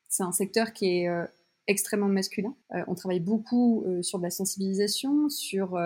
[0.07, 1.09] c'est un secteur qui est
[1.67, 2.55] extrêmement masculin.
[2.87, 5.77] on travaille beaucoup sur de la sensibilisation, sur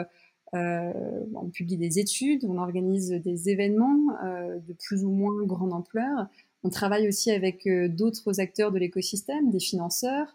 [0.54, 0.92] euh,
[1.34, 6.28] on publie des études, on organise des événements euh, de plus ou moins grande ampleur.
[6.64, 10.28] On travaille aussi avec euh, d'autres acteurs de l'écosystème, des financeurs,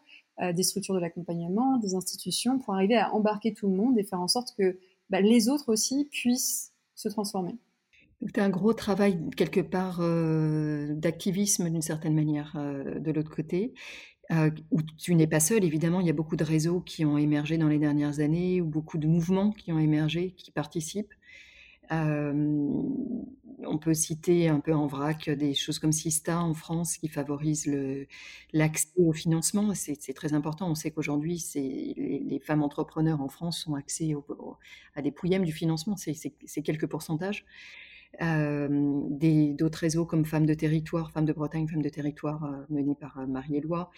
[0.55, 4.21] des structures de l'accompagnement, des institutions, pour arriver à embarquer tout le monde et faire
[4.21, 7.57] en sorte que bah, les autres aussi puissent se transformer.
[8.21, 10.01] C'est un gros travail quelque part
[10.95, 13.73] d'activisme d'une certaine manière de l'autre côté.
[14.33, 17.17] Euh, où tu n'es pas seul, évidemment, il y a beaucoup de réseaux qui ont
[17.17, 21.15] émergé dans les dernières années, ou beaucoup de mouvements qui ont émergé, qui participent.
[21.93, 22.83] Euh,
[23.65, 27.71] on peut citer un peu en vrac des choses comme Sista en France qui favorisent
[28.53, 29.73] l'accès au financement.
[29.75, 30.69] C'est très important.
[30.69, 34.15] On sait qu'aujourd'hui, les, les, femmes entrepreneurs en France ont accès
[34.95, 35.97] à des pouillèmes du financement.
[35.97, 37.47] C'est quelques pourcentages.
[38.23, 38.69] Euh,
[39.55, 43.19] d'autres réseaux comme Femmes de Territoire, Femmes de Bretagne, Femmes de Territoire, euh, menés par
[43.19, 43.91] euh, Marie-Éloi,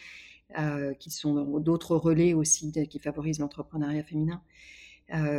[0.98, 4.40] qui sont d'autres relais aussi qui favorisent l'entrepreneuriat féminin.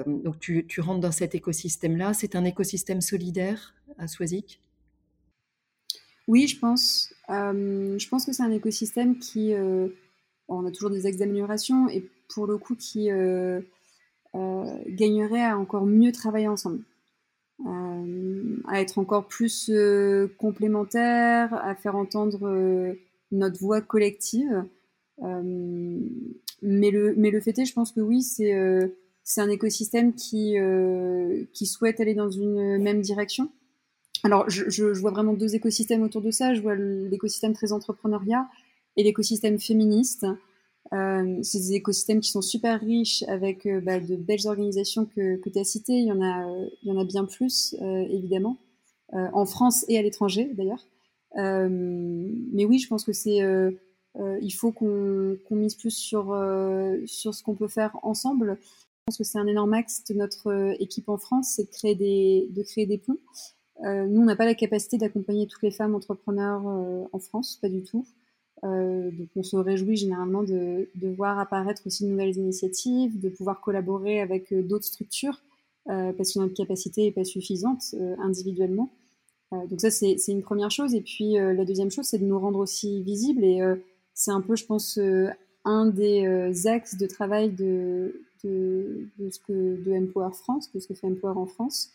[0.05, 2.13] donc tu, rentres dans cet écosystème-là.
[2.13, 4.61] C'est un écosystème solidaire à Swazik?
[6.27, 7.11] Oui, je pense.
[7.27, 9.55] je pense que c'est un écosystème qui...
[10.47, 11.17] on a toujours des axes
[11.91, 13.09] et pour le coup qui
[14.35, 16.83] gagnerait à encore mieux travailler ensemble.
[18.69, 22.93] Euh, à être encore plus euh, complémentaire, à faire entendre euh,
[23.31, 24.63] notre voix collective.
[25.21, 28.53] mais, le, mais le fait est, je pense que oui, c'est
[29.23, 30.55] c'est un écosystème qui,
[31.53, 33.49] qui souhaite aller dans une même direction.
[34.23, 36.53] Alors, je, je, vois vraiment deux écosystèmes autour de ça.
[36.53, 38.47] Je vois l'écosystème très entrepreneuriat
[38.97, 40.25] et l'écosystème féministe.
[40.93, 45.37] Euh, c'est des écosystèmes qui sont super riches avec euh, bah, de belles organisations que,
[45.37, 45.99] que tu as citées.
[45.99, 46.47] Il y en a,
[46.81, 48.57] il y en a bien plus, euh, évidemment,
[49.11, 50.85] en France et à l'étranger d'ailleurs.
[51.35, 53.39] mais oui, je pense que c'est,
[54.19, 56.25] il faut qu'on mise plus sur,
[57.07, 58.59] sur ce qu'on peut faire ensemble.
[58.61, 61.95] Je pense que c'est un énorme axe de notre équipe en France, c'est de créer
[61.95, 63.17] des, de créer des ponts.
[63.83, 66.67] nous, on n'a pas la capacité d'accompagner toutes les femmes entrepreneurs
[67.11, 68.05] en France, pas du tout.
[68.63, 73.29] Euh, donc on se réjouit généralement de, de, voir apparaître aussi de nouvelles initiatives, de
[73.29, 75.41] pouvoir collaborer avec euh, d'autres structures,
[75.89, 78.91] euh, parce que notre capacité n'est pas suffisante euh, individuellement.
[79.53, 80.93] Euh, donc ça, c'est une première chose.
[80.93, 83.43] Et puis la deuxième chose, c'est de nous rendre aussi visibles.
[83.43, 83.61] Et
[84.13, 84.99] c'est un peu, je pense,
[85.65, 90.87] un des axes de travail de, de, de, ce que, de Empower France, de ce
[90.87, 91.91] que fait Empower en France,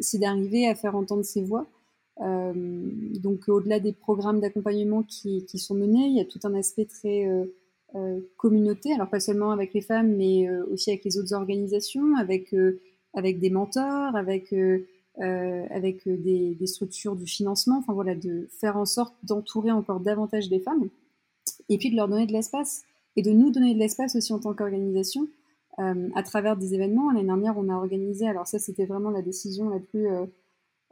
[0.00, 1.66] c'est d'arriver à faire entendre ces voix.
[2.20, 2.52] Euh,
[3.18, 7.26] donc au-delà des programmes d'accompagnement qui, sont menés, il y a tout un aspect très
[7.94, 12.54] euh, communauté, alors pas seulement avec les femmes, mais aussi avec les autres organisations, avec,
[13.14, 14.54] avec des mentors, avec,
[15.18, 20.50] avec des, des, structures du financement, enfin voilà, de faire en sorte d'entourer encore davantage
[20.50, 20.88] les femmes,
[21.68, 22.82] et puis de leur donner de l'espace,
[23.16, 25.26] et de nous donner de l'espace aussi en tant qu'organisation,
[26.14, 27.10] à travers des événements.
[27.10, 30.06] L'année dernière, on a organisé, alors ça c'était vraiment la décision la plus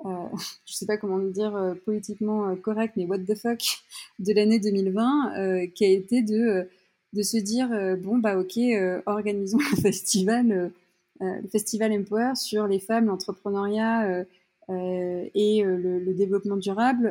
[0.05, 0.29] euh,
[0.67, 3.61] je sais pas comment dire euh, politiquement euh, correct, mais what the fuck
[4.19, 6.69] de l'année 2020, qui a été de
[7.15, 8.59] de se dire bon bah ok,
[9.07, 10.73] organisons un festival,
[11.21, 14.27] le festival Empower sur les femmes, l'entrepreneuriat
[14.69, 17.09] et le, développement durable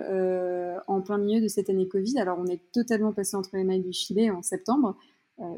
[0.87, 2.19] en plein milieu de cette année Covid.
[2.19, 4.95] Alors on est totalement passé entre les mailles du filet en septembre.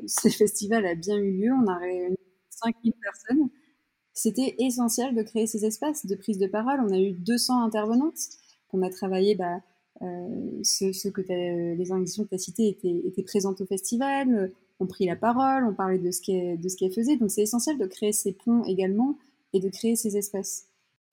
[0.07, 2.15] ce festival a bien eu lieu, on a réuni
[2.49, 3.49] 5000 personnes
[4.19, 6.81] c'était essentiel de créer ces espaces de prise de parole.
[6.81, 8.19] On a eu 200 intervenantes.
[8.73, 9.61] On a travaillé, bah,
[10.01, 11.21] euh, que
[11.77, 14.51] les organisations que tu as citées étaient, présentes au festival,
[14.81, 17.15] ont pris la parole, ont parlé de ce qu'elles faisaient.
[17.15, 19.17] Donc c'est essentiel de créer ces ponts également
[19.53, 20.65] et de créer ces espaces.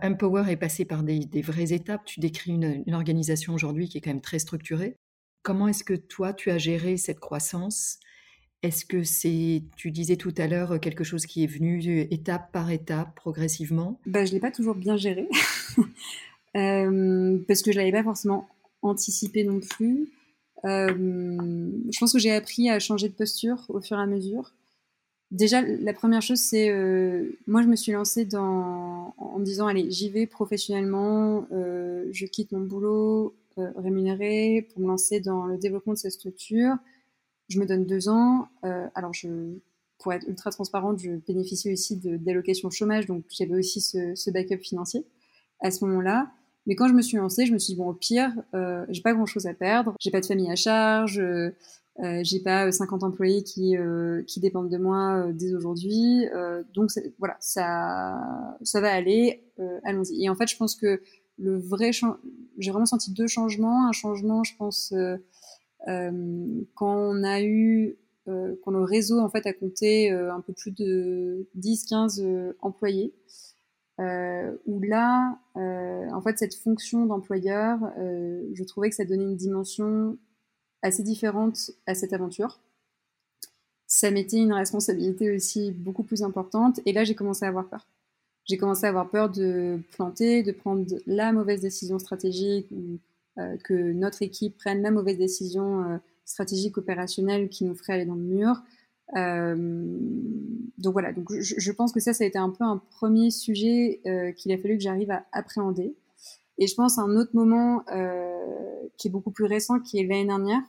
[0.03, 2.05] Empower est passé par des, vraies étapes.
[2.07, 4.97] Tu décris une organisation aujourd'hui qui est quand même très structurée.
[5.42, 8.01] Comment est-ce que toi, tu as géré cette croissance
[8.62, 12.53] est-ce que c'est, tu disais tout à l'heure, quelque chose qui est venu euh, étape
[12.53, 14.01] par étape, progressivement?
[14.07, 15.29] Bah, Je ne l'ai pas toujours bien géré,
[16.57, 18.49] euh, parce que je ne l'avais pas forcément
[18.83, 20.09] anticipé non plus.
[20.64, 20.90] Euh,
[21.92, 24.53] je pense que j'ai appris à changer de posture au fur et à mesure.
[25.31, 26.71] Déjà, la première chose, c'est
[27.49, 32.61] moi, je me suis lancée dans, en disant allez, j'y vais professionnellement, je quitte mon
[32.61, 36.77] boulot rémunéré pour me lancer dans le développement de cette structure
[37.48, 38.48] je me donne deux ans.
[38.64, 39.28] Euh, alors, je,
[39.98, 44.59] pour être ultra transparente, je bénéficie aussi d'allocations chômage, donc j'avais aussi ce, ce, backup
[44.59, 45.04] financier
[45.61, 46.30] à ce moment-là.
[46.66, 49.02] Mais quand je me suis lancée, je me suis dit, bon, au pire, euh, j'ai
[49.02, 51.20] pas grand-chose à perdre, j'ai pas de famille à charge,
[52.02, 56.26] euh, j'ai pas 50 employés qui, euh, qui dépendent de moi euh, dès aujourd'hui.
[56.35, 59.42] Euh, donc, voilà, ça, ça va aller,
[59.85, 60.24] allons-y.
[60.24, 61.00] Et en fait, je pense que
[61.38, 61.90] le vrai...
[62.59, 63.87] J'ai vraiment senti deux changements.
[63.87, 65.16] Un changement, je pense euh,
[65.87, 67.96] quand on a eu,
[68.29, 73.12] euh, quand le réseau en fait a compté euh, un peu plus de 10-15 employés,
[73.99, 80.18] où là, en fait, cette fonction d'employeur, je trouvais que ça donnait une dimension
[80.83, 82.61] assez différente à cette aventure.
[83.87, 86.81] Ça mettait une responsabilité aussi beaucoup plus importante.
[86.85, 87.87] Et là, j'ai commencé à avoir peur.
[88.44, 92.96] J'ai commencé à avoir peur de planter, de prendre la mauvaise décision stratégique euh,
[93.64, 98.14] que notre équipe prenne la mauvaise décision euh, stratégique opérationnelle qui nous ferait aller dans
[98.14, 98.62] le mur.
[99.16, 99.55] Euh,
[100.79, 104.01] donc voilà, donc je, pense que ça, ça a été un peu un premier sujet
[104.37, 105.94] qu'il a fallu que j'arrive à appréhender.
[106.59, 107.85] Et je pense à un autre moment
[108.96, 110.62] qui est beaucoup plus récent, qui est l'année dernière,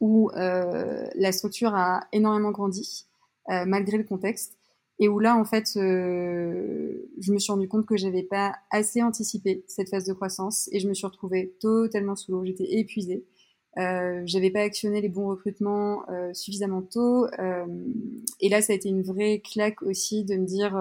[0.00, 3.06] où la structure a énormément grandi,
[3.48, 4.55] malgré le contexte
[4.98, 9.02] et où là en fait euh, je me suis rendu compte que j'avais pas assez
[9.02, 12.44] anticipé cette phase de croissance et je me suis retrouvée totalement sous l'eau.
[12.44, 13.24] J'étais épuisée.
[13.78, 17.26] Euh, j'avais pas actionné les bons recrutements euh, suffisamment tôt.
[17.38, 17.66] Euh,
[18.40, 20.76] et là ça a été une vraie claque aussi de me dire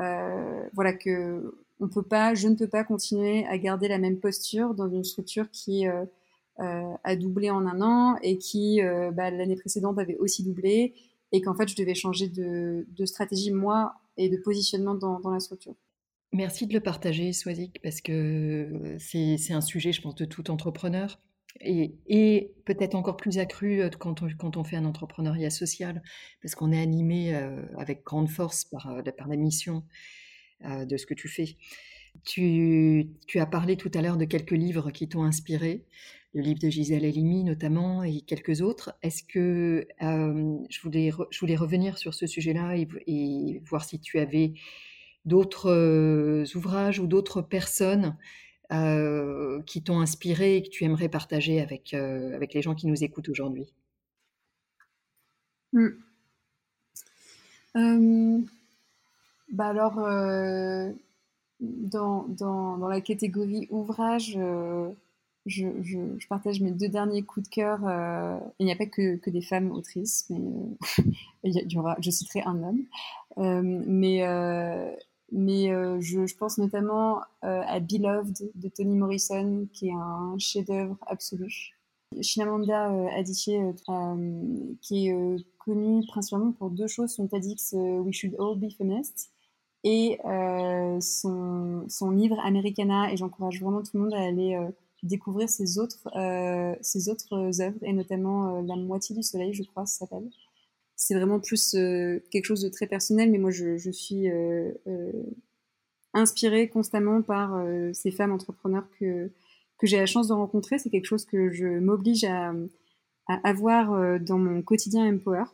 [0.00, 4.18] euh, voilà que on peut pas je ne peux pas continuer à garder la même
[4.18, 5.86] posture dans une structure qui
[6.58, 8.80] a doublé en un an et qui
[9.14, 10.94] bah, l'année précédente avait aussi doublé
[11.32, 15.74] et qu'en fait, je devais changer de, stratégie, moi, et de positionnement dans, la structure.
[16.32, 21.18] Merci de le partager, Swazik, parce que c'est un sujet, je pense, de tout entrepreneur.
[21.60, 26.02] Et, peut-être encore plus accru euh, quand on, fait un entrepreneuriat social,
[26.42, 29.84] parce qu'on est animé euh, avec grande force par, euh, la mission
[30.62, 31.56] de ce que tu fais.
[32.24, 35.86] Tu as parlé tout à l'heure de quelques livres qui t'ont inspiré
[36.32, 38.94] le livre de Gisèle Halimi notamment et quelques autres.
[39.02, 44.54] Est-ce que euh, je, voulais revenir sur ce sujet-là et, voir si tu avais
[45.24, 48.16] d'autres euh, ouvrages ou d'autres personnes
[48.72, 53.02] euh, qui t'ont inspiré et que tu aimerais partager avec, avec les gens qui nous
[53.02, 53.66] écoutent aujourd'hui?
[55.72, 55.88] Hmm.
[59.52, 59.96] bah alors,
[61.60, 64.36] dans, dans, dans, la catégorie ouvrage,
[65.50, 67.80] je, partage mes deux derniers coups de cœur.
[67.86, 70.40] Euh, il n'y a pas que, des femmes autrices, mais
[71.44, 72.84] euh, je citerai un homme.
[73.38, 73.82] Euh,
[75.32, 75.68] mais
[76.00, 81.76] je, pense notamment à Beloved de Toni Morrison, qui est un chef-d'œuvre absolu.
[82.20, 83.58] Shinamanda Adichie,
[84.80, 89.30] qui est connue principalement pour deux choses son TEDx We Should All Be Feminists
[89.84, 90.18] et
[91.00, 93.12] son livre Americana.
[93.12, 94.58] Et j'encourage vraiment tout le monde à aller
[95.02, 99.62] découvrir ses autres, euh, ses autres œuvres, et notamment euh, La moitié du soleil, je
[99.62, 100.28] crois, ça s'appelle.
[100.96, 104.28] C'est vraiment plus euh, quelque chose de très personnel, mais moi, je, suis
[106.12, 109.30] inspirée constamment par ces femmes entrepreneurs que,
[109.78, 110.78] que j'ai la chance de rencontrer.
[110.78, 112.52] C'est quelque chose que je m'oblige à,
[113.28, 115.44] à, avoir dans mon quotidien Empower.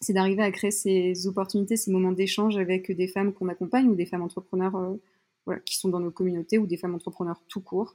[0.00, 3.94] C'est d'arriver à créer ces opportunités, ces moments d'échange avec des femmes qu'on accompagne ou
[3.94, 4.96] des femmes entrepreneurs
[5.44, 7.94] voilà, qui sont dans nos communautés ou des femmes entrepreneurs tout court.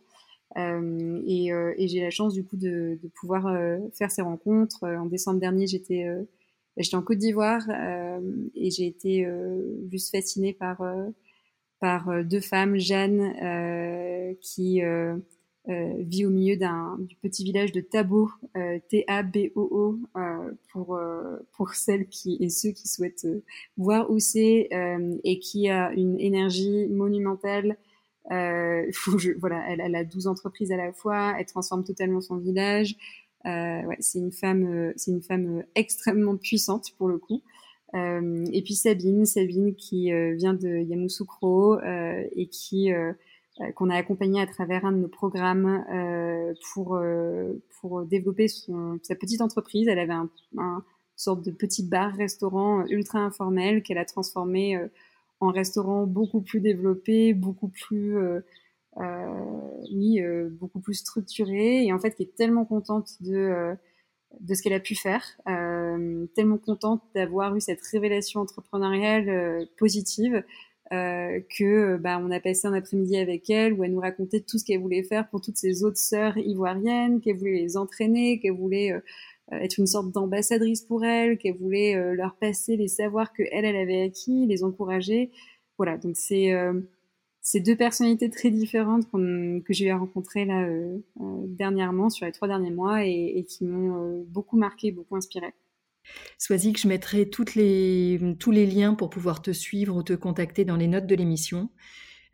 [0.58, 4.22] Euh, et, euh, et j'ai la chance du coup de, de pouvoir euh, faire ces
[4.22, 4.84] rencontres.
[4.84, 6.08] En décembre dernier, j'étais
[6.78, 7.68] j'étais en Côte d'Ivoire
[8.56, 9.28] et j'ai été
[9.92, 10.82] juste fascinée par
[11.80, 13.34] par deux femmes, Jeanne
[14.42, 14.82] qui
[15.70, 21.00] euh, vit au milieu d'un du petit village de Tabo, euh, T-A-B-O-O, euh, pour
[21.52, 23.28] pour celles qui et ceux qui souhaitent
[23.78, 24.70] voir où c'est
[25.24, 27.78] et qui a une énergie monumentale.
[28.30, 32.96] Voilà, elle, a 12 entreprises à la fois, elle transforme totalement son village.
[33.46, 34.94] ouais, c'est une femme,
[35.28, 37.42] femme extrêmement puissante pour le coup.
[37.94, 42.94] et puis Sabine, Sabine qui vient de Yamoussoukro et qui
[43.62, 47.62] euh, qu'on a accompagné à travers un de nos programmes euh, pour euh,
[48.06, 49.88] développer sa petite entreprise.
[49.88, 50.84] Elle avait un,
[51.16, 54.80] sorte de petit bar-restaurant ultra informel qu'elle a transformé
[55.40, 58.42] en restaurant beaucoup plus développé, beaucoup plus euh,
[59.92, 60.22] oui,
[60.60, 63.76] beaucoup plus structuré et en fait qui est tellement contente de
[64.42, 65.24] de ce qu'elle a pu faire,
[66.36, 70.44] tellement contente d'avoir eu cette révélation entrepreneuriale positive
[70.92, 74.58] euh, que bah, on a passé un après-midi avec elle où elle nous racontait tout
[74.58, 78.54] ce qu'elle voulait faire pour toutes ses autres sœurs ivoiriennes, qu'elle voulait les entraîner, qu'elle
[78.54, 79.00] voulait euh,
[79.52, 83.66] être une sorte d'ambassadrice pour elles, qu'elle voulait euh, leur passer les savoirs que elle,
[83.66, 85.32] elle avait acquis, les encourager.
[85.78, 86.54] Voilà, donc c'est
[87.42, 90.68] ces deux personnalités très différentes que j'ai rencontrées là
[91.16, 95.54] dernièrement sur les trois derniers mois et, qui m'ont beaucoup marqué, beaucoup inspiré.
[96.38, 100.14] Sois-y que je mettrai toutes les, tous les liens pour pouvoir te suivre ou te
[100.14, 101.70] contacter dans les notes de l'émission.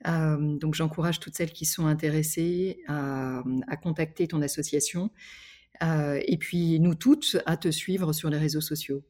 [0.07, 5.09] Euh, donc j'encourage toutes celles qui sont intéressées à, à contacter ton association
[5.83, 9.03] euh, et puis nous toutes à te suivre sur les réseaux sociaux.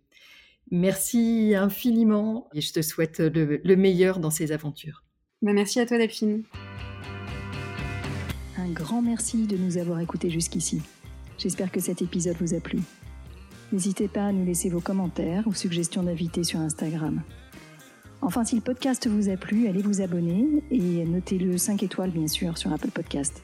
[0.72, 5.03] Merci infiniment et je te souhaite le, le meilleur dans ces aventures.
[5.41, 6.43] Bah, merci à toi Delphine.
[8.57, 10.82] Un grand merci de nous avoir écoutés jusqu'ici.
[11.38, 12.80] J'espère que cet épisode vous a plu.
[13.72, 17.22] N'hésitez pas à nous laisser vos commentaires ou suggestions d'invités sur Instagram.
[18.22, 22.28] Enfin, si le podcast vous a plu, allez vous abonner et notez-le 5 étoiles, bien
[22.28, 23.43] sûr, sur Apple Podcast.